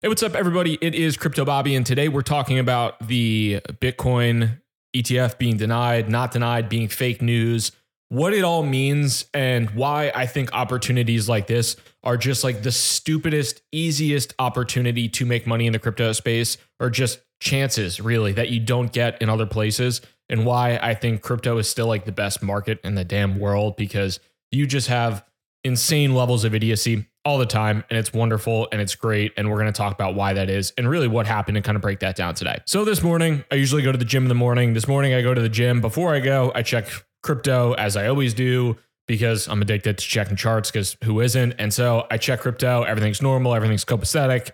Hey, 0.00 0.06
what's 0.06 0.22
up, 0.22 0.36
everybody? 0.36 0.78
It 0.80 0.94
is 0.94 1.16
Crypto 1.16 1.44
Bobby, 1.44 1.74
and 1.74 1.84
today 1.84 2.08
we're 2.08 2.22
talking 2.22 2.60
about 2.60 3.08
the 3.08 3.60
Bitcoin 3.80 4.60
ETF 4.94 5.38
being 5.38 5.56
denied, 5.56 6.08
not 6.08 6.30
denied, 6.30 6.68
being 6.68 6.86
fake 6.86 7.20
news, 7.20 7.72
what 8.08 8.32
it 8.32 8.44
all 8.44 8.62
means, 8.62 9.26
and 9.34 9.68
why 9.70 10.12
I 10.14 10.26
think 10.26 10.52
opportunities 10.52 11.28
like 11.28 11.48
this 11.48 11.74
are 12.04 12.16
just 12.16 12.44
like 12.44 12.62
the 12.62 12.70
stupidest, 12.70 13.60
easiest 13.72 14.34
opportunity 14.38 15.08
to 15.08 15.26
make 15.26 15.48
money 15.48 15.66
in 15.66 15.72
the 15.72 15.80
crypto 15.80 16.12
space, 16.12 16.58
or 16.78 16.90
just 16.90 17.18
chances 17.40 18.00
really 18.00 18.30
that 18.34 18.50
you 18.50 18.60
don't 18.60 18.92
get 18.92 19.20
in 19.20 19.28
other 19.28 19.46
places, 19.46 20.00
and 20.28 20.46
why 20.46 20.78
I 20.80 20.94
think 20.94 21.22
crypto 21.22 21.58
is 21.58 21.68
still 21.68 21.88
like 21.88 22.04
the 22.04 22.12
best 22.12 22.40
market 22.40 22.78
in 22.84 22.94
the 22.94 23.04
damn 23.04 23.40
world 23.40 23.74
because 23.74 24.20
you 24.52 24.64
just 24.64 24.86
have 24.86 25.24
insane 25.64 26.14
levels 26.14 26.44
of 26.44 26.54
idiocy 26.54 27.08
all 27.28 27.36
the 27.36 27.44
time 27.44 27.84
and 27.90 27.98
it's 27.98 28.10
wonderful 28.10 28.66
and 28.72 28.80
it's 28.80 28.94
great 28.94 29.34
and 29.36 29.50
we're 29.50 29.58
going 29.58 29.66
to 29.66 29.76
talk 29.76 29.92
about 29.92 30.14
why 30.14 30.32
that 30.32 30.48
is 30.48 30.72
and 30.78 30.88
really 30.88 31.06
what 31.06 31.26
happened 31.26 31.58
and 31.58 31.64
kind 31.64 31.76
of 31.76 31.82
break 31.82 32.00
that 32.00 32.16
down 32.16 32.34
today. 32.34 32.58
So 32.64 32.86
this 32.86 33.02
morning, 33.02 33.44
I 33.50 33.56
usually 33.56 33.82
go 33.82 33.92
to 33.92 33.98
the 33.98 34.04
gym 34.06 34.22
in 34.22 34.30
the 34.30 34.34
morning. 34.34 34.72
This 34.72 34.88
morning 34.88 35.12
I 35.12 35.20
go 35.20 35.34
to 35.34 35.42
the 35.42 35.50
gym. 35.50 35.82
Before 35.82 36.14
I 36.14 36.20
go, 36.20 36.50
I 36.54 36.62
check 36.62 36.88
crypto 37.22 37.74
as 37.74 37.98
I 37.98 38.06
always 38.08 38.32
do 38.32 38.78
because 39.06 39.46
I'm 39.46 39.60
addicted 39.60 39.98
to 39.98 40.04
checking 40.06 40.36
charts 40.36 40.70
because 40.70 40.96
who 41.04 41.20
isn't? 41.20 41.52
And 41.58 41.72
so 41.72 42.06
I 42.10 42.16
check 42.16 42.40
crypto, 42.40 42.84
everything's 42.84 43.20
normal, 43.20 43.54
everything's 43.54 43.84
copacetic. 43.84 44.52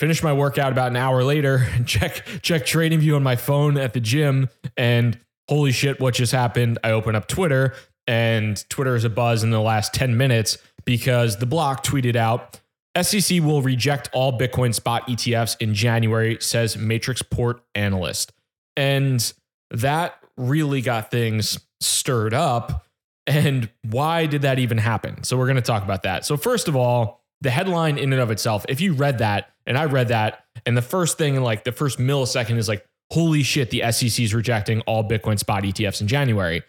Finish 0.00 0.20
my 0.20 0.32
workout 0.32 0.72
about 0.72 0.88
an 0.88 0.96
hour 0.96 1.22
later, 1.22 1.68
check 1.86 2.24
check 2.42 2.66
trading 2.66 2.98
view 2.98 3.14
on 3.14 3.22
my 3.22 3.36
phone 3.36 3.76
at 3.76 3.92
the 3.92 4.00
gym 4.00 4.48
and 4.76 5.20
holy 5.48 5.70
shit 5.70 6.00
what 6.00 6.14
just 6.14 6.32
happened? 6.32 6.80
I 6.82 6.90
open 6.90 7.14
up 7.14 7.28
Twitter 7.28 7.74
and 8.08 8.68
Twitter 8.70 8.96
is 8.96 9.04
a 9.04 9.10
buzz 9.10 9.44
in 9.44 9.50
the 9.50 9.60
last 9.60 9.94
10 9.94 10.16
minutes 10.16 10.58
because 10.88 11.36
the 11.36 11.44
block 11.44 11.84
tweeted 11.84 12.16
out 12.16 12.60
SEC 12.98 13.42
will 13.42 13.60
reject 13.60 14.08
all 14.14 14.38
Bitcoin 14.38 14.74
spot 14.74 15.06
ETFs 15.06 15.54
in 15.60 15.74
January, 15.74 16.38
says 16.40 16.76
Matrixport 16.76 17.60
analyst. 17.74 18.32
And 18.74 19.30
that 19.70 20.18
really 20.38 20.80
got 20.80 21.10
things 21.10 21.60
stirred 21.82 22.32
up. 22.32 22.86
And 23.26 23.68
why 23.82 24.24
did 24.24 24.40
that 24.42 24.58
even 24.58 24.78
happen? 24.78 25.22
So 25.24 25.36
we're 25.36 25.44
going 25.44 25.56
to 25.56 25.62
talk 25.62 25.84
about 25.84 26.04
that. 26.04 26.24
So, 26.24 26.38
first 26.38 26.68
of 26.68 26.74
all, 26.74 27.22
the 27.42 27.50
headline 27.50 27.98
in 27.98 28.10
and 28.14 28.22
of 28.22 28.30
itself, 28.30 28.64
if 28.70 28.80
you 28.80 28.94
read 28.94 29.18
that, 29.18 29.50
and 29.66 29.76
I 29.76 29.84
read 29.84 30.08
that, 30.08 30.46
and 30.64 30.74
the 30.74 30.82
first 30.82 31.18
thing 31.18 31.34
in 31.34 31.42
like 31.42 31.64
the 31.64 31.72
first 31.72 31.98
millisecond 31.98 32.56
is 32.56 32.66
like, 32.66 32.86
holy 33.12 33.42
shit, 33.42 33.68
the 33.68 33.82
SEC 33.92 34.20
is 34.20 34.32
rejecting 34.32 34.80
all 34.82 35.06
Bitcoin 35.06 35.38
spot 35.38 35.64
ETFs 35.64 36.00
in 36.00 36.08
January. 36.08 36.62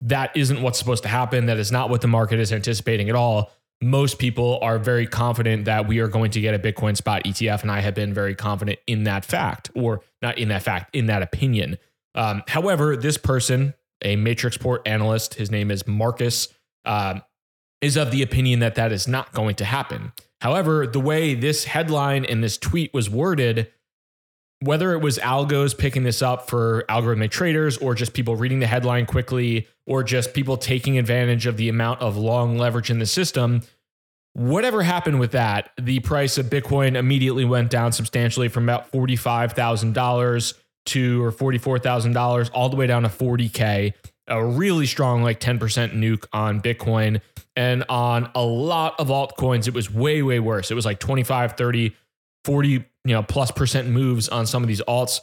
That 0.00 0.36
isn't 0.36 0.62
what's 0.62 0.78
supposed 0.78 1.02
to 1.02 1.08
happen. 1.08 1.46
That 1.46 1.58
is 1.58 1.72
not 1.72 1.90
what 1.90 2.02
the 2.02 2.08
market 2.08 2.38
is 2.38 2.52
anticipating 2.52 3.08
at 3.08 3.16
all. 3.16 3.50
Most 3.82 4.18
people 4.18 4.58
are 4.62 4.78
very 4.78 5.06
confident 5.06 5.66
that 5.66 5.86
we 5.86 5.98
are 5.98 6.08
going 6.08 6.30
to 6.32 6.40
get 6.40 6.54
a 6.54 6.58
Bitcoin 6.58 6.96
spot 6.96 7.24
ETF, 7.24 7.62
and 7.62 7.70
I 7.70 7.80
have 7.80 7.94
been 7.94 8.14
very 8.14 8.34
confident 8.34 8.78
in 8.86 9.04
that 9.04 9.24
fact, 9.24 9.70
or 9.74 10.00
not 10.22 10.38
in 10.38 10.48
that 10.48 10.62
fact, 10.62 10.94
in 10.94 11.06
that 11.06 11.22
opinion. 11.22 11.78
Um, 12.14 12.42
however, 12.48 12.96
this 12.96 13.18
person, 13.18 13.74
a 14.02 14.16
Matrixport 14.16 14.80
analyst, 14.86 15.34
his 15.34 15.50
name 15.50 15.70
is 15.70 15.86
Markus, 15.86 16.48
uh, 16.84 17.20
is 17.80 17.96
of 17.96 18.10
the 18.10 18.22
opinion 18.22 18.60
that 18.60 18.76
that 18.76 18.92
is 18.92 19.06
not 19.06 19.32
going 19.32 19.56
to 19.56 19.64
happen. 19.64 20.12
However, 20.40 20.86
the 20.86 21.00
way 21.00 21.34
this 21.34 21.64
headline 21.64 22.24
and 22.24 22.42
this 22.42 22.56
tweet 22.56 22.92
was 22.94 23.10
worded 23.10 23.70
whether 24.60 24.92
it 24.92 24.98
was 24.98 25.18
algos 25.18 25.76
picking 25.76 26.04
this 26.04 26.22
up 26.22 26.48
for 26.48 26.84
algorithmic 26.88 27.30
traders 27.30 27.76
or 27.78 27.94
just 27.94 28.14
people 28.14 28.36
reading 28.36 28.60
the 28.60 28.66
headline 28.66 29.06
quickly 29.06 29.66
or 29.86 30.02
just 30.02 30.32
people 30.32 30.56
taking 30.56 30.98
advantage 30.98 31.46
of 31.46 31.56
the 31.56 31.68
amount 31.68 32.00
of 32.00 32.16
long 32.16 32.56
leverage 32.56 32.90
in 32.90 32.98
the 32.98 33.06
system, 33.06 33.62
whatever 34.32 34.82
happened 34.82 35.20
with 35.20 35.32
that, 35.32 35.70
the 35.80 36.00
price 36.00 36.38
of 36.38 36.46
Bitcoin 36.46 36.96
immediately 36.96 37.44
went 37.44 37.70
down 37.70 37.92
substantially 37.92 38.48
from 38.48 38.64
about 38.64 38.90
$45,000 38.90 40.54
to 40.86 41.22
or 41.22 41.32
$44,000 41.32 42.50
all 42.52 42.68
the 42.68 42.76
way 42.76 42.86
down 42.86 43.02
to 43.02 43.08
40K. 43.08 43.92
A 44.26 44.44
really 44.44 44.86
strong, 44.86 45.22
like 45.22 45.38
10% 45.40 45.58
nuke 45.94 46.26
on 46.32 46.60
Bitcoin. 46.60 47.20
And 47.56 47.84
on 47.88 48.30
a 48.34 48.42
lot 48.42 48.98
of 48.98 49.08
altcoins, 49.08 49.68
it 49.68 49.74
was 49.74 49.92
way, 49.92 50.22
way 50.22 50.40
worse. 50.40 50.70
It 50.70 50.74
was 50.74 50.86
like 50.86 50.98
25, 50.98 51.56
30, 51.56 51.94
40, 52.44 52.84
you 53.04 53.12
know, 53.12 53.22
plus 53.22 53.50
percent 53.50 53.88
moves 53.88 54.28
on 54.28 54.46
some 54.46 54.62
of 54.62 54.68
these 54.68 54.82
alts 54.82 55.20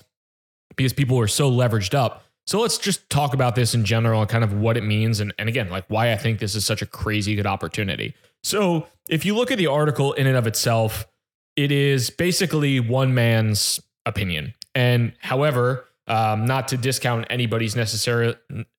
because 0.75 0.93
people 0.93 1.19
are 1.19 1.27
so 1.27 1.51
leveraged 1.51 1.93
up. 1.93 2.23
So 2.47 2.59
let's 2.59 2.77
just 2.77 3.09
talk 3.09 3.33
about 3.33 3.55
this 3.55 3.73
in 3.73 3.85
general 3.85 4.21
and 4.21 4.29
kind 4.29 4.43
of 4.43 4.53
what 4.53 4.77
it 4.77 4.83
means. 4.83 5.19
And, 5.19 5.33
and 5.37 5.47
again, 5.47 5.69
like 5.69 5.85
why 5.87 6.11
I 6.11 6.17
think 6.17 6.39
this 6.39 6.55
is 6.55 6.65
such 6.65 6.81
a 6.81 6.85
crazy 6.85 7.35
good 7.35 7.45
opportunity. 7.45 8.15
So 8.43 8.87
if 9.09 9.25
you 9.25 9.35
look 9.35 9.51
at 9.51 9.57
the 9.57 9.67
article 9.67 10.13
in 10.13 10.27
and 10.27 10.35
of 10.35 10.47
itself, 10.47 11.07
it 11.55 11.71
is 11.71 12.09
basically 12.09 12.79
one 12.79 13.13
man's 13.13 13.79
opinion. 14.05 14.53
And 14.73 15.13
however, 15.19 15.85
um, 16.07 16.45
not 16.45 16.67
to 16.69 16.77
discount 16.77 17.27
anybody's 17.29 17.75
necessarily 17.75 18.35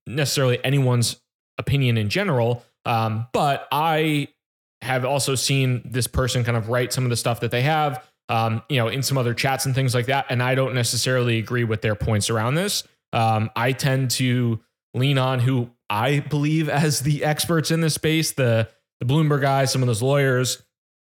necessarily 0.07 0.63
anyone's 0.65 1.21
opinion 1.59 1.97
in 1.97 2.09
general, 2.09 2.65
um, 2.85 3.27
but 3.33 3.69
I 3.71 4.29
have 4.81 5.05
also 5.05 5.37
seen 5.37 5.83
this 5.85 6.09
person 6.09 6.43
kind 6.43 6.57
of 6.57 6.69
write 6.69 6.93
some 6.93 7.05
of 7.05 7.11
the 7.11 7.17
stuff 7.17 7.41
that 7.41 7.53
they 7.53 7.63
have 7.63 8.05
um, 8.29 8.63
you 8.69 8.77
know, 8.77 8.89
in 8.89 9.03
some 9.03 9.19
other 9.19 9.35
chats 9.35 9.67
and 9.67 9.75
things 9.75 9.95
like 9.95 10.07
that. 10.07 10.27
And 10.31 10.43
I 10.43 10.55
don't 10.55 10.75
necessarily 10.75 11.39
agree 11.39 11.65
with 11.65 11.83
their 11.83 11.95
points 11.95 12.31
around 12.31 12.55
this. 12.55 12.85
Um, 13.13 13.51
I 13.57 13.73
tend 13.73 14.11
to 14.13 14.61
lean 14.95 15.19
on 15.19 15.41
who 15.41 15.71
I 15.91 16.21
believe 16.21 16.69
as 16.69 17.01
the 17.01 17.25
experts 17.25 17.71
in 17.71 17.81
this 17.81 17.95
space, 17.95 18.33
the 18.33 18.69
the 19.01 19.07
Bloomberg 19.13 19.41
guys, 19.41 19.73
some 19.73 19.83
of 19.83 19.89
those 19.89 20.01
lawyers, 20.01 20.63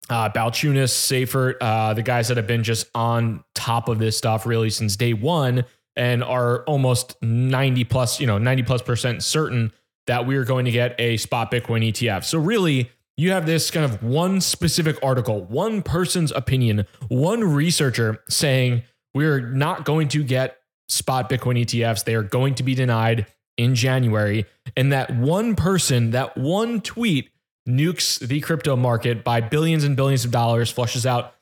uh, 0.08 0.30
Balchunas, 0.30 0.90
Seyffart, 0.90 1.56
uh, 1.60 1.92
the 1.92 2.02
guys 2.02 2.28
that 2.28 2.38
have 2.38 2.46
been 2.46 2.62
just 2.62 2.86
on 2.94 3.44
top 3.54 3.88
of 3.88 3.98
this 3.98 4.16
stuff 4.16 4.46
really 4.46 4.70
since 4.70 4.96
day 4.96 5.12
one 5.12 5.64
and 5.96 6.24
are 6.24 6.64
almost 6.64 7.14
90 7.22 7.84
plus, 7.84 8.20
you 8.20 8.26
know, 8.26 8.38
90 8.38 8.62
plus 8.64 8.82
percent 8.82 9.22
certain 9.22 9.72
that 10.06 10.26
we 10.26 10.36
are 10.36 10.44
going 10.44 10.64
to 10.64 10.70
get 10.70 10.94
a 10.98 11.16
spot 11.16 11.50
Bitcoin 11.50 11.88
ETF. 11.88 12.24
So 12.24 12.38
really, 12.38 12.90
you 13.16 13.30
have 13.30 13.46
this 13.46 13.70
kind 13.70 13.84
of 13.84 14.02
one 14.02 14.40
specific 14.40 14.96
article, 15.02 15.44
one 15.44 15.82
person's 15.82 16.32
opinion, 16.32 16.86
one 17.08 17.44
researcher 17.44 18.22
saying 18.28 18.82
we're 19.14 19.40
not 19.40 19.84
going 19.84 20.08
to 20.08 20.24
get 20.24 20.58
spot 20.88 21.30
Bitcoin 21.30 21.60
ETFs. 21.64 22.04
They 22.04 22.14
are 22.14 22.22
going 22.22 22.56
to 22.56 22.62
be 22.62 22.74
denied 22.74 23.26
in 23.56 23.74
January. 23.74 24.46
And 24.76 24.92
that 24.92 25.14
one 25.16 25.54
person, 25.54 26.10
that 26.10 26.36
one 26.36 26.80
tweet 26.80 27.30
nukes 27.68 28.18
the 28.18 28.40
crypto 28.40 28.76
market 28.76 29.24
by 29.24 29.40
billions 29.40 29.84
and 29.84 29.96
billions 29.96 30.24
of 30.24 30.30
dollars, 30.30 30.70
flushes 30.70 31.06
out 31.06 31.34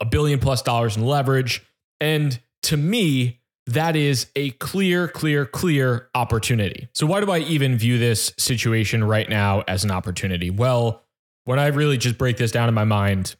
a 0.00 0.04
billion 0.04 0.38
plus 0.38 0.62
dollars 0.62 0.96
in 0.96 1.04
leverage. 1.04 1.64
And 2.00 2.38
to 2.64 2.76
me, 2.76 3.40
that 3.66 3.96
is 3.96 4.26
a 4.34 4.50
clear, 4.52 5.08
clear, 5.08 5.46
clear 5.46 6.08
opportunity. 6.14 6.88
So, 6.92 7.06
why 7.06 7.20
do 7.20 7.30
I 7.30 7.38
even 7.40 7.76
view 7.76 7.98
this 7.98 8.32
situation 8.38 9.04
right 9.04 9.28
now 9.28 9.62
as 9.68 9.84
an 9.84 9.90
opportunity? 9.90 10.50
Well, 10.50 11.02
when 11.44 11.58
I 11.58 11.68
really 11.68 11.96
just 11.96 12.18
break 12.18 12.36
this 12.36 12.50
down 12.50 12.68
in 12.68 12.74
my 12.74 12.84
mind, 12.84 13.36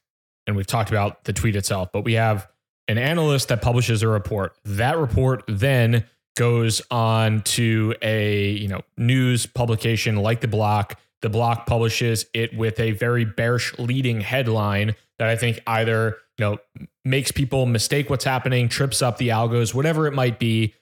and 0.46 0.56
we've 0.56 0.66
talked 0.66 0.90
about 0.90 1.24
the 1.24 1.32
tweet 1.32 1.56
itself, 1.56 1.90
but 1.92 2.04
we 2.04 2.14
have 2.14 2.48
an 2.88 2.98
analyst 2.98 3.48
that 3.48 3.62
publishes 3.62 4.02
a 4.02 4.08
report. 4.08 4.56
That 4.64 4.98
report 4.98 5.44
then 5.46 6.04
goes 6.36 6.82
on 6.90 7.42
to 7.42 7.94
a 8.02 8.50
you 8.50 8.68
know 8.68 8.80
news 8.96 9.46
publication 9.46 10.16
like 10.16 10.40
the 10.40 10.48
block 10.48 10.98
the 11.20 11.28
block 11.28 11.66
publishes 11.66 12.26
it 12.32 12.56
with 12.56 12.80
a 12.80 12.92
very 12.92 13.24
bearish 13.24 13.78
leading 13.78 14.20
headline 14.20 14.94
that 15.18 15.28
i 15.28 15.36
think 15.36 15.60
either 15.66 16.16
know 16.42 16.58
makes 17.04 17.32
people 17.32 17.66
mistake 17.66 18.10
what's 18.10 18.24
happening, 18.24 18.68
trips 18.68 19.02
up 19.02 19.16
the 19.18 19.28
algos, 19.28 19.74
whatever 19.74 20.06
it 20.06 20.12
might 20.12 20.38
be. 20.38 20.74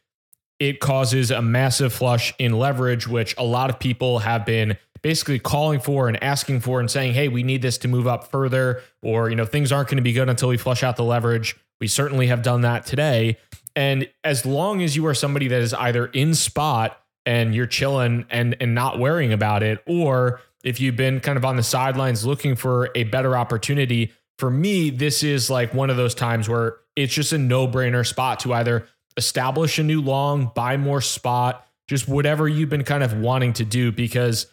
It 0.59 0.79
causes 0.81 1.31
a 1.31 1.41
massive 1.41 1.93
flush 1.93 2.35
in 2.39 2.53
leverage, 2.53 3.09
which 3.09 3.35
a 3.39 3.45
lot 3.45 3.71
of 3.71 3.79
people 3.79 4.19
have 4.19 4.45
been 4.45 4.77
basically 5.03 5.39
calling 5.39 5.81
for 5.81 6.09
and 6.09 6.23
asking 6.23 6.61
for 6.61 6.81
and 6.81 6.91
saying, 6.91 7.15
hey, 7.15 7.29
we 7.29 7.43
need 7.43 7.63
this 7.63 7.79
to 7.79 7.89
move 7.89 8.07
up 8.07 8.31
further, 8.31 8.83
or 9.03 9.31
you 9.31 9.37
know, 9.37 9.47
things 9.47 9.73
aren't 9.73 9.89
going 9.89 9.97
to 9.97 10.03
be 10.03 10.13
good 10.13 10.29
until 10.29 10.51
we 10.51 10.59
flush 10.59 10.83
out 10.83 10.97
the 10.97 11.05
leverage. 11.05 11.57
We 11.81 11.89
certainly 11.89 12.27
have 12.27 12.43
done 12.43 12.61
that 12.61 12.85
today. 12.85 13.39
And 13.75 14.11
as 14.25 14.45
long 14.45 14.83
as 14.83 14.97
you 14.97 15.07
are 15.07 15.15
somebody 15.15 15.49
that 15.49 15.63
is 15.63 15.73
either 15.73 16.07
in 16.07 16.35
spot 16.35 17.01
and 17.25 17.55
you're 17.55 17.67
chilling 17.67 18.27
and 18.29 18.57
and 18.61 18.75
not 18.75 18.99
worrying 18.99 19.33
about 19.33 19.63
it, 19.63 19.83
or 19.87 20.41
if 20.63 20.81
you've 20.81 20.97
been 20.97 21.21
kind 21.21 21.39
of 21.39 21.45
on 21.45 21.57
the 21.57 21.63
sidelines 21.63 22.27
looking 22.27 22.57
for 22.57 22.91
a 22.95 23.05
better 23.05 23.37
opportunity, 23.37 24.13
for 24.41 24.51
me, 24.51 24.89
this 24.89 25.23
is 25.23 25.51
like 25.51 25.75
one 25.75 25.91
of 25.91 25.99
those 25.99 26.15
times 26.15 26.49
where 26.49 26.79
it's 26.97 27.13
just 27.13 27.35
a 27.35 27.39
no 27.39 27.69
brainer 27.69 28.07
spot 28.07 28.41
to 28.41 28.55
either 28.55 28.87
establish 29.19 29.79
a 29.79 29.83
new 29.83 30.01
long, 30.01 30.51
buy 30.55 30.79
more 30.79 31.03
spot, 31.03 31.67
just 31.89 32.09
whatever 32.09 32.49
you've 32.49 32.71
been 32.71 32.85
kind 32.85 33.03
of 33.05 33.13
wanting 33.13 33.53
to 33.53 33.67
do. 33.67 33.93
Because, 33.93 34.47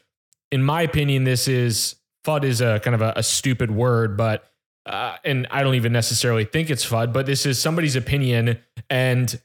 in 0.51 0.61
my 0.61 0.81
opinion, 0.81 1.23
this 1.23 1.47
is 1.47 1.95
FUD 2.25 2.43
is 2.43 2.59
a 2.59 2.81
kind 2.81 2.95
of 2.95 3.01
a, 3.01 3.13
a 3.15 3.23
stupid 3.23 3.71
word, 3.71 4.17
but 4.17 4.51
uh, 4.85 5.15
and 5.23 5.47
I 5.51 5.63
don't 5.63 5.75
even 5.75 5.93
necessarily 5.93 6.43
think 6.43 6.69
it's 6.69 6.85
FUD, 6.85 7.13
but 7.13 7.25
this 7.25 7.45
is 7.45 7.57
somebody's 7.57 7.95
opinion, 7.95 8.59
and 8.89 9.39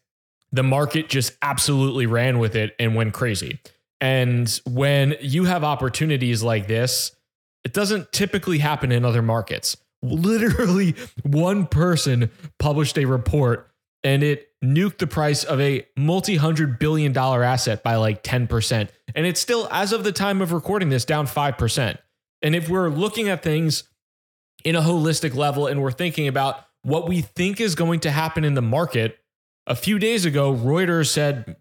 the 0.50 0.64
market 0.64 1.08
just 1.08 1.34
absolutely 1.40 2.06
ran 2.06 2.40
with 2.40 2.56
it 2.56 2.74
and 2.80 2.96
went 2.96 3.14
crazy. 3.14 3.60
And 4.00 4.60
when 4.66 5.14
you 5.20 5.44
have 5.44 5.62
opportunities 5.62 6.42
like 6.42 6.66
this, 6.66 7.14
it 7.62 7.72
doesn't 7.72 8.10
typically 8.10 8.58
happen 8.58 8.90
in 8.90 9.04
other 9.04 9.22
markets 9.22 9.76
literally 10.02 10.94
one 11.22 11.66
person 11.66 12.30
published 12.58 12.98
a 12.98 13.04
report 13.04 13.70
and 14.04 14.22
it 14.22 14.48
nuked 14.64 14.98
the 14.98 15.06
price 15.06 15.44
of 15.44 15.60
a 15.60 15.86
multi 15.96 16.36
hundred 16.36 16.78
billion 16.78 17.12
dollar 17.12 17.42
asset 17.42 17.82
by 17.82 17.96
like 17.96 18.22
10%. 18.22 18.88
And 19.14 19.26
it's 19.26 19.40
still, 19.40 19.68
as 19.70 19.92
of 19.92 20.04
the 20.04 20.12
time 20.12 20.40
of 20.40 20.52
recording 20.52 20.88
this, 20.88 21.04
down 21.04 21.26
5%. 21.26 21.98
And 22.42 22.56
if 22.56 22.68
we're 22.68 22.88
looking 22.88 23.28
at 23.28 23.42
things 23.42 23.84
in 24.64 24.74
a 24.74 24.80
holistic 24.80 25.34
level 25.34 25.66
and 25.66 25.80
we're 25.82 25.92
thinking 25.92 26.28
about 26.28 26.64
what 26.82 27.08
we 27.08 27.20
think 27.20 27.60
is 27.60 27.74
going 27.74 28.00
to 28.00 28.10
happen 28.10 28.44
in 28.44 28.54
the 28.54 28.62
market, 28.62 29.18
a 29.66 29.76
few 29.76 29.98
days 29.98 30.24
ago, 30.24 30.52
Reuters 30.52 31.08
said 31.08 31.56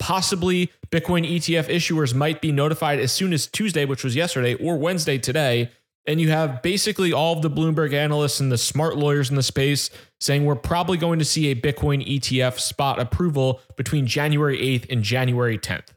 possibly 0.00 0.70
Bitcoin 0.90 1.28
ETF 1.28 1.68
issuers 1.68 2.14
might 2.14 2.40
be 2.40 2.50
notified 2.50 2.98
as 2.98 3.12
soon 3.12 3.32
as 3.32 3.46
Tuesday, 3.46 3.84
which 3.84 4.02
was 4.02 4.16
yesterday, 4.16 4.54
or 4.54 4.76
Wednesday 4.76 5.18
today. 5.18 5.70
And 6.06 6.20
you 6.20 6.30
have 6.30 6.62
basically 6.62 7.12
all 7.12 7.36
of 7.36 7.42
the 7.42 7.50
Bloomberg 7.50 7.92
analysts 7.92 8.40
and 8.40 8.50
the 8.50 8.58
smart 8.58 8.96
lawyers 8.96 9.30
in 9.30 9.36
the 9.36 9.42
space 9.42 9.90
saying 10.20 10.44
we're 10.44 10.56
probably 10.56 10.96
going 10.96 11.18
to 11.18 11.24
see 11.24 11.50
a 11.50 11.54
Bitcoin 11.54 12.06
ETF 12.06 12.58
spot 12.58 12.98
approval 12.98 13.60
between 13.76 14.06
January 14.06 14.58
8th 14.58 14.90
and 14.90 15.02
January 15.02 15.58
10th. 15.58 15.88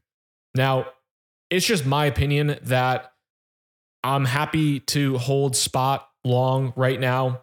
Now, 0.55 0.88
it's 1.50 1.65
just 1.65 1.85
my 1.85 2.05
opinion 2.05 2.59
that 2.63 3.13
I'm 4.03 4.25
happy 4.25 4.81
to 4.81 5.17
hold 5.17 5.55
spot 5.55 6.07
long 6.23 6.73
right 6.75 6.99
now. 6.99 7.41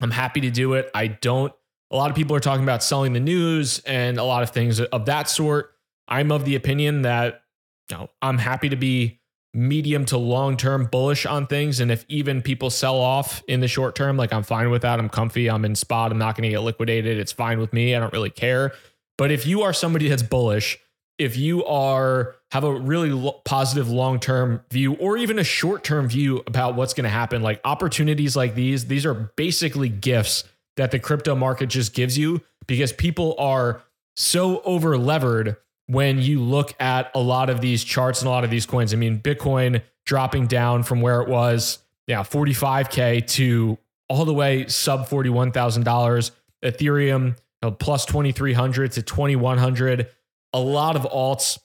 I'm 0.00 0.10
happy 0.10 0.40
to 0.42 0.50
do 0.50 0.74
it. 0.74 0.90
I 0.94 1.08
don't 1.08 1.52
a 1.90 1.96
lot 1.96 2.10
of 2.10 2.16
people 2.16 2.36
are 2.36 2.40
talking 2.40 2.62
about 2.62 2.82
selling 2.82 3.12
the 3.12 3.20
news 3.20 3.78
and 3.80 4.18
a 4.18 4.24
lot 4.24 4.42
of 4.42 4.50
things 4.50 4.80
of 4.80 5.06
that 5.06 5.28
sort. 5.28 5.72
I'm 6.06 6.30
of 6.30 6.44
the 6.44 6.54
opinion 6.54 7.02
that 7.02 7.42
you 7.90 7.96
know, 7.96 8.10
I'm 8.20 8.38
happy 8.38 8.68
to 8.68 8.76
be 8.76 9.17
medium 9.54 10.04
to 10.06 10.18
long 10.18 10.56
term 10.56 10.86
bullish 10.86 11.26
on 11.26 11.46
things. 11.46 11.80
And 11.80 11.90
if 11.90 12.04
even 12.08 12.42
people 12.42 12.70
sell 12.70 12.96
off 12.96 13.42
in 13.48 13.60
the 13.60 13.68
short 13.68 13.94
term, 13.94 14.16
like 14.16 14.32
I'm 14.32 14.42
fine 14.42 14.70
with 14.70 14.82
that. 14.82 14.98
I'm 14.98 15.08
comfy. 15.08 15.48
I'm 15.48 15.64
in 15.64 15.74
spot. 15.74 16.12
I'm 16.12 16.18
not 16.18 16.36
going 16.36 16.44
to 16.44 16.50
get 16.50 16.60
liquidated. 16.60 17.18
It's 17.18 17.32
fine 17.32 17.58
with 17.58 17.72
me. 17.72 17.94
I 17.94 18.00
don't 18.00 18.12
really 18.12 18.30
care. 18.30 18.72
But 19.16 19.30
if 19.30 19.46
you 19.46 19.62
are 19.62 19.72
somebody 19.72 20.08
that's 20.08 20.22
bullish, 20.22 20.78
if 21.18 21.36
you 21.36 21.64
are 21.64 22.36
have 22.52 22.64
a 22.64 22.72
really 22.72 23.10
lo- 23.10 23.40
positive 23.44 23.90
long-term 23.90 24.62
view 24.70 24.94
or 24.94 25.16
even 25.16 25.38
a 25.38 25.44
short-term 25.44 26.08
view 26.08 26.42
about 26.46 26.76
what's 26.76 26.94
going 26.94 27.04
to 27.04 27.10
happen 27.10 27.42
like 27.42 27.60
opportunities 27.64 28.36
like 28.36 28.54
these 28.54 28.86
these 28.86 29.04
are 29.04 29.14
basically 29.36 29.88
gifts 29.88 30.44
that 30.76 30.92
the 30.92 30.98
crypto 30.98 31.34
market 31.34 31.66
just 31.66 31.92
gives 31.92 32.16
you 32.16 32.40
because 32.66 32.92
people 32.92 33.34
are 33.38 33.82
so 34.16 34.60
over 34.62 34.96
levered 34.96 35.56
when 35.88 36.20
you 36.20 36.40
look 36.40 36.74
at 36.80 37.10
a 37.14 37.18
lot 37.18 37.50
of 37.50 37.60
these 37.60 37.82
charts 37.82 38.20
and 38.20 38.28
a 38.28 38.30
lot 38.30 38.44
of 38.44 38.50
these 38.50 38.66
coins. 38.66 38.92
I 38.92 38.96
mean, 38.96 39.20
Bitcoin 39.20 39.82
dropping 40.06 40.46
down 40.46 40.82
from 40.82 41.00
where 41.00 41.20
it 41.22 41.28
was, 41.28 41.78
yeah, 42.06 42.20
45K 42.20 43.26
to 43.34 43.78
all 44.08 44.24
the 44.24 44.34
way 44.34 44.66
sub 44.68 45.08
$41,000. 45.08 46.30
Ethereum 46.62 47.26
you 47.28 47.34
know, 47.62 47.70
plus 47.70 48.04
2,300 48.06 48.92
to 48.92 49.02
2,100. 49.02 50.08
A 50.52 50.60
lot 50.60 50.96
of 50.96 51.02
alts 51.02 51.58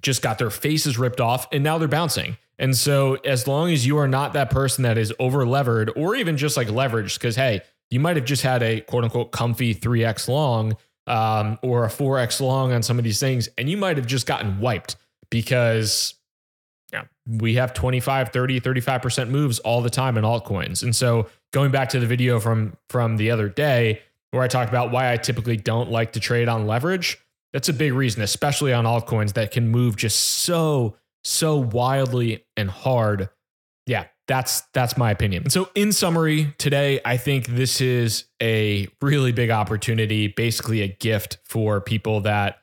just 0.00 0.22
got 0.22 0.38
their 0.38 0.50
faces 0.50 0.98
ripped 0.98 1.20
off 1.20 1.46
and 1.52 1.62
now 1.62 1.78
they're 1.78 1.88
bouncing. 1.88 2.36
And 2.58 2.76
so, 2.76 3.14
as 3.24 3.48
long 3.48 3.72
as 3.72 3.86
you 3.86 3.98
are 3.98 4.06
not 4.06 4.34
that 4.34 4.50
person 4.50 4.84
that 4.84 4.96
is 4.96 5.12
over 5.18 5.44
levered 5.46 5.90
or 5.96 6.14
even 6.14 6.36
just 6.36 6.56
like 6.56 6.68
leveraged, 6.68 7.18
because 7.18 7.34
hey, 7.34 7.62
you 7.90 7.98
might 7.98 8.16
have 8.16 8.24
just 8.24 8.42
had 8.42 8.62
a 8.62 8.80
quote 8.82 9.04
unquote 9.04 9.32
comfy 9.32 9.74
3x 9.74 10.28
long 10.28 10.76
um, 11.06 11.58
or 11.62 11.84
a 11.84 11.88
4x 11.88 12.40
long 12.40 12.72
on 12.72 12.82
some 12.82 12.98
of 12.98 13.04
these 13.04 13.20
things, 13.20 13.48
and 13.58 13.68
you 13.68 13.76
might 13.76 13.96
have 13.96 14.06
just 14.06 14.26
gotten 14.26 14.60
wiped 14.60 14.96
because 15.30 16.14
yeah, 16.92 17.04
we 17.26 17.54
have 17.54 17.74
25, 17.74 18.30
30, 18.30 18.60
35% 18.60 19.30
moves 19.30 19.58
all 19.60 19.80
the 19.80 19.90
time 19.90 20.18
in 20.18 20.24
altcoins. 20.24 20.82
And 20.82 20.94
so 20.94 21.28
going 21.52 21.70
back 21.70 21.88
to 21.90 22.00
the 22.00 22.06
video 22.06 22.38
from 22.38 22.76
from 22.88 23.16
the 23.16 23.30
other 23.30 23.48
day 23.48 24.02
where 24.30 24.42
I 24.42 24.48
talked 24.48 24.70
about 24.70 24.90
why 24.90 25.12
I 25.12 25.16
typically 25.16 25.56
don't 25.56 25.90
like 25.90 26.12
to 26.12 26.20
trade 26.20 26.48
on 26.48 26.66
leverage, 26.66 27.18
that's 27.52 27.68
a 27.68 27.72
big 27.72 27.92
reason, 27.92 28.22
especially 28.22 28.72
on 28.72 28.84
altcoins 28.84 29.34
that 29.34 29.50
can 29.50 29.68
move 29.68 29.96
just 29.96 30.18
so, 30.18 30.96
so 31.22 31.56
wildly 31.56 32.44
and 32.56 32.70
hard. 32.70 33.28
Yeah, 33.86 34.06
that's 34.32 34.62
that's 34.72 34.96
my 34.96 35.10
opinion. 35.10 35.50
So 35.50 35.68
in 35.74 35.92
summary, 35.92 36.54
today 36.56 37.00
I 37.04 37.18
think 37.18 37.48
this 37.48 37.82
is 37.82 38.24
a 38.42 38.88
really 39.02 39.30
big 39.30 39.50
opportunity, 39.50 40.28
basically 40.28 40.80
a 40.80 40.88
gift 40.88 41.36
for 41.44 41.82
people 41.82 42.22
that 42.22 42.56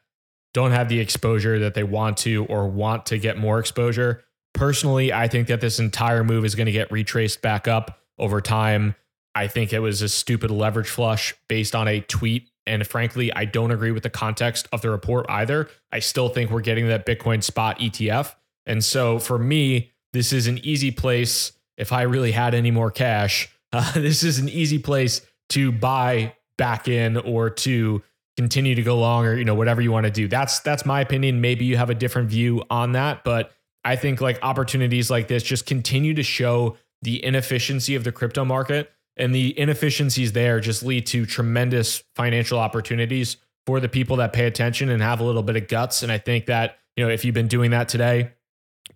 don't 0.56 0.71
have 0.71 0.89
the 0.89 1.00
exposure 1.00 1.60
that 1.60 1.75
they 1.75 1.83
want 1.83 2.18
to 2.18 2.45
or 2.45 2.68
want 2.68 3.06
to 3.07 3.19
get 3.19 3.38
more 3.38 3.60
exposure. 3.60 4.24
Personally, 4.56 5.13
I 5.13 5.27
think 5.27 5.48
that 5.50 5.62
this 5.62 5.77
entire 5.77 6.24
move 6.24 6.44
is 6.44 6.56
going 6.56 6.66
to 6.66 6.71
get 6.71 6.92
retraced 6.92 7.44
back 7.44 7.68
up 7.68 8.00
over 8.18 8.42
time. 8.42 8.95
I 9.36 9.45
think 9.45 9.72
it 9.72 9.80
was 9.80 10.01
a 10.01 10.10
stupid 10.10 10.50
leverage 10.50 10.89
flush 10.89 11.36
based 11.48 11.75
on 11.75 11.88
a 11.88 12.01
tweet. 12.01 12.50
And 12.65 12.86
frankly, 12.88 13.31
I 13.31 13.45
don't 13.45 13.69
agree 13.69 13.92
with 13.92 14.01
the 14.01 14.10
context 14.10 14.68
of 14.74 14.81
the 14.81 14.89
report 14.89 15.27
either. 15.30 15.69
I 15.92 16.00
still 16.00 16.30
think 16.30 16.50
we're 16.50 16.62
getting 16.62 16.88
that 16.88 17.06
Bitcoin 17.06 17.44
spot 17.44 17.77
ETF. 17.77 18.33
And 18.65 18.83
so 18.83 19.19
for 19.19 19.38
me, 19.38 19.92
this 20.13 20.33
is 20.33 20.48
an 20.48 20.57
easy 20.63 20.89
place. 20.89 21.51
If 21.79 21.91
I 21.91 22.03
really 22.03 22.31
had 22.31 22.53
any 22.53 22.69
more 22.69 22.91
cash, 22.91 23.49
uh, 23.73 23.93
this 23.93 24.23
is 24.23 24.37
an 24.37 24.49
easy 24.49 24.77
place 24.77 25.21
to 25.49 25.71
buy 25.71 26.35
back 26.57 26.87
in 26.87 27.17
or 27.17 27.49
to 27.49 28.03
continue 28.37 28.75
to 28.75 28.83
go 28.83 28.97
long 28.97 29.25
or 29.25 29.35
you 29.35 29.43
know 29.43 29.55
whatever 29.55 29.81
you 29.81 29.91
want 29.91 30.05
to 30.05 30.11
do. 30.11 30.27
That's 30.27 30.59
that's 30.59 30.85
my 30.85 31.01
opinion. 31.01 31.41
Maybe 31.41 31.65
you 31.65 31.77
have 31.77 31.89
a 31.89 31.95
different 31.95 32.29
view 32.29 32.63
on 32.69 32.91
that, 32.93 33.23
but 33.23 33.51
I 33.83 33.95
think 33.95 34.21
like 34.21 34.39
opportunities 34.41 35.09
like 35.09 35.27
this 35.27 35.43
just 35.43 35.65
continue 35.65 36.13
to 36.13 36.23
show 36.23 36.77
the 37.01 37.23
inefficiency 37.23 37.95
of 37.95 38.03
the 38.03 38.11
crypto 38.11 38.45
market 38.45 38.91
and 39.17 39.33
the 39.33 39.57
inefficiencies 39.57 40.33
there 40.33 40.59
just 40.59 40.83
lead 40.83 41.05
to 41.07 41.25
tremendous 41.25 42.03
financial 42.15 42.59
opportunities 42.59 43.37
for 43.65 43.79
the 43.79 43.89
people 43.89 44.17
that 44.17 44.33
pay 44.33 44.45
attention 44.45 44.89
and 44.89 45.01
have 45.01 45.19
a 45.19 45.23
little 45.23 45.43
bit 45.43 45.55
of 45.55 45.67
guts 45.67 46.03
and 46.03 46.11
I 46.11 46.17
think 46.17 46.45
that 46.47 46.77
you 46.95 47.05
know 47.05 47.11
if 47.11 47.23
you've 47.23 47.35
been 47.35 47.47
doing 47.47 47.71
that 47.71 47.89
today 47.89 48.31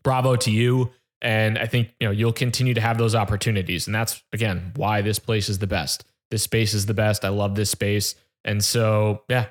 bravo 0.04 0.36
to 0.38 0.52
you 0.52 0.92
and 1.24 1.58
I 1.58 1.66
think, 1.66 1.90
you 2.00 2.08
know, 2.08 2.12
you'll 2.12 2.34
continue 2.34 2.74
to 2.74 2.82
have 2.82 2.98
those 2.98 3.16
opportunities. 3.16 3.88
And 3.88 3.96
that's 3.96 4.22
again 4.34 4.74
why 4.76 5.02
this 5.02 5.18
place 5.18 5.50
is 5.50 5.58
the 5.58 5.68
best. 5.68 6.04
This 6.30 6.44
space 6.44 6.74
is 6.74 6.86
the 6.86 6.94
best. 6.94 7.24
I 7.24 7.30
love 7.30 7.56
this 7.56 7.72
space. 7.72 8.16
And 8.44 8.64
so, 8.64 9.24
yeah. 9.30 9.48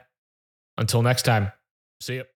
Until 0.76 1.02
next 1.02 1.22
time. 1.22 1.52
See 2.00 2.16
you. 2.16 2.24